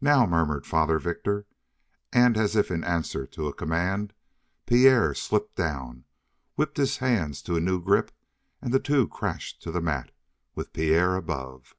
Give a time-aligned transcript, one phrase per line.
[0.00, 1.46] "Now!" murmured Father Victor;
[2.12, 4.12] and as if in answer to a command,
[4.66, 6.04] Pierre slipped down,
[6.56, 8.10] whipped his hands to a new grip,
[8.60, 10.10] and the two crashed to the mat,
[10.56, 11.76] with Pierre above.